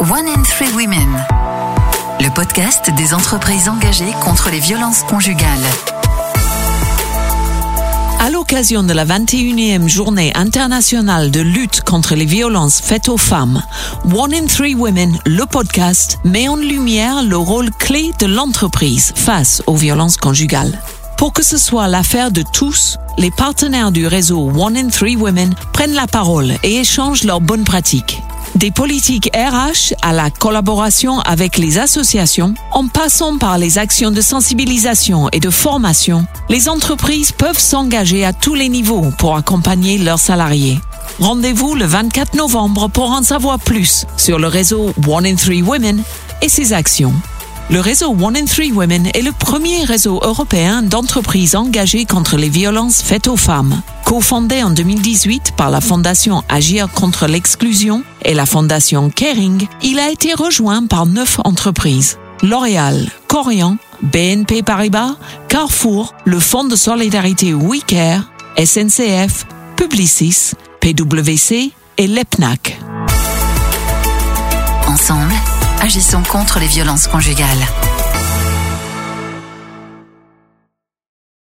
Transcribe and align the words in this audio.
One 0.00 0.26
in 0.26 0.42
Three 0.44 0.72
Women, 0.74 1.26
le 2.20 2.34
podcast 2.34 2.90
des 2.96 3.12
entreprises 3.12 3.68
engagées 3.68 4.14
contre 4.24 4.48
les 4.48 4.58
violences 4.58 5.02
conjugales. 5.02 5.60
À 8.18 8.30
l'occasion 8.30 8.82
de 8.82 8.94
la 8.94 9.04
21e 9.04 9.88
journée 9.88 10.32
internationale 10.34 11.30
de 11.30 11.40
lutte 11.40 11.82
contre 11.82 12.14
les 12.14 12.24
violences 12.24 12.80
faites 12.80 13.10
aux 13.10 13.18
femmes, 13.18 13.62
One 14.16 14.32
in 14.32 14.46
Three 14.46 14.74
Women, 14.74 15.18
le 15.26 15.44
podcast, 15.44 16.18
met 16.24 16.48
en 16.48 16.56
lumière 16.56 17.22
le 17.22 17.36
rôle 17.36 17.70
clé 17.70 18.12
de 18.20 18.26
l'entreprise 18.26 19.12
face 19.14 19.62
aux 19.66 19.76
violences 19.76 20.16
conjugales. 20.16 20.80
Pour 21.18 21.34
que 21.34 21.44
ce 21.44 21.58
soit 21.58 21.88
l'affaire 21.88 22.30
de 22.30 22.42
tous, 22.54 22.96
les 23.18 23.30
partenaires 23.30 23.92
du 23.92 24.06
réseau 24.06 24.50
One 24.56 24.78
in 24.78 24.88
Three 24.88 25.16
Women 25.16 25.54
prennent 25.74 25.92
la 25.92 26.06
parole 26.06 26.54
et 26.62 26.76
échangent 26.76 27.24
leurs 27.24 27.42
bonnes 27.42 27.64
pratiques. 27.64 28.22
Des 28.56 28.72
politiques 28.72 29.30
RH 29.32 29.94
à 30.02 30.12
la 30.12 30.28
collaboration 30.28 31.20
avec 31.20 31.56
les 31.56 31.78
associations, 31.78 32.54
en 32.72 32.88
passant 32.88 33.38
par 33.38 33.58
les 33.58 33.78
actions 33.78 34.10
de 34.10 34.20
sensibilisation 34.20 35.28
et 35.30 35.38
de 35.38 35.50
formation, 35.50 36.26
les 36.48 36.68
entreprises 36.68 37.30
peuvent 37.30 37.60
s'engager 37.60 38.24
à 38.24 38.32
tous 38.32 38.54
les 38.54 38.68
niveaux 38.68 39.06
pour 39.18 39.36
accompagner 39.36 39.98
leurs 39.98 40.18
salariés. 40.18 40.80
Rendez-vous 41.20 41.76
le 41.76 41.84
24 41.84 42.34
novembre 42.34 42.88
pour 42.88 43.10
en 43.12 43.22
savoir 43.22 43.60
plus 43.60 44.04
sur 44.16 44.40
le 44.40 44.48
réseau 44.48 44.92
One 45.06 45.26
in 45.26 45.36
Three 45.36 45.62
Women 45.62 46.02
et 46.42 46.48
ses 46.48 46.72
actions. 46.72 47.14
Le 47.70 47.78
réseau 47.78 48.08
One 48.20 48.36
in 48.36 48.46
Three 48.46 48.72
Women 48.72 49.10
est 49.14 49.22
le 49.22 49.30
premier 49.30 49.84
réseau 49.84 50.18
européen 50.24 50.82
d'entreprises 50.82 51.54
engagées 51.54 52.04
contre 52.04 52.36
les 52.36 52.48
violences 52.48 53.00
faites 53.00 53.28
aux 53.28 53.36
femmes. 53.36 53.80
Co-fondé 54.04 54.60
en 54.64 54.70
2018 54.70 55.52
par 55.56 55.70
la 55.70 55.80
Fondation 55.80 56.42
Agir 56.48 56.88
contre 56.90 57.28
l'exclusion 57.28 58.02
et 58.24 58.34
la 58.34 58.46
Fondation 58.46 59.10
Caring, 59.10 59.66
il 59.82 59.98
a 59.98 60.10
été 60.10 60.34
rejoint 60.34 60.86
par 60.86 61.06
neuf 61.06 61.38
entreprises. 61.44 62.18
L'Oréal, 62.42 63.10
Corian, 63.28 63.76
BNP 64.02 64.62
Paribas, 64.62 65.16
Carrefour, 65.48 66.14
le 66.24 66.38
Fonds 66.38 66.64
de 66.64 66.76
solidarité 66.76 67.52
WeCare, 67.52 68.30
SNCF, 68.56 69.46
Publicis, 69.76 70.52
PwC 70.80 71.72
et 71.98 72.06
l'EPNAC. 72.06 72.78
Ensemble, 74.86 75.32
agissons 75.80 76.22
contre 76.22 76.58
les 76.58 76.66
violences 76.66 77.06
conjugales. 77.06 77.66